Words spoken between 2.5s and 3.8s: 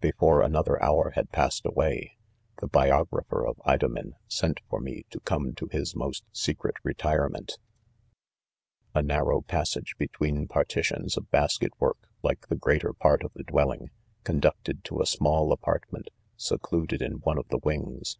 the biographer of